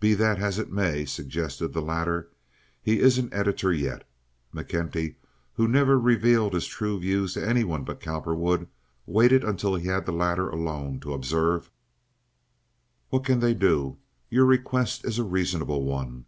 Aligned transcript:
"Be 0.00 0.14
that 0.14 0.40
as 0.40 0.58
it 0.58 0.72
may," 0.72 1.04
suggested 1.04 1.68
the 1.68 1.80
latter, 1.80 2.28
"he 2.82 2.98
isn't 2.98 3.32
editor 3.32 3.72
yet." 3.72 4.02
McKenty, 4.52 5.14
who 5.54 5.68
never 5.68 6.00
revealed 6.00 6.52
his 6.54 6.66
true 6.66 6.98
views 6.98 7.34
to 7.34 7.48
any 7.48 7.62
one 7.62 7.84
but 7.84 8.00
Cowperwood, 8.00 8.66
waited 9.06 9.44
until 9.44 9.76
he 9.76 9.86
had 9.86 10.04
the 10.04 10.10
latter 10.12 10.48
alone 10.48 10.98
to 10.98 11.14
observe: 11.14 11.70
What 13.10 13.22
can 13.24 13.38
they 13.38 13.54
do? 13.54 13.98
Your 14.28 14.46
request 14.46 15.04
is 15.04 15.20
a 15.20 15.22
reasonable 15.22 15.84
one. 15.84 16.24